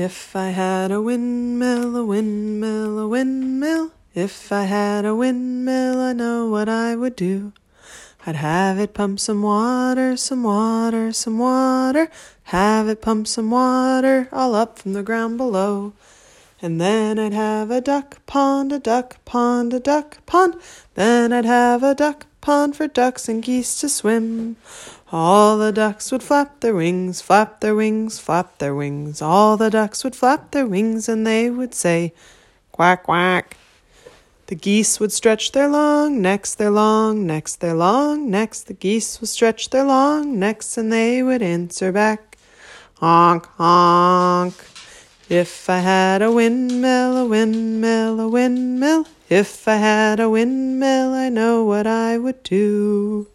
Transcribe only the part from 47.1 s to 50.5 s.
a windmill, a windmill. If I had a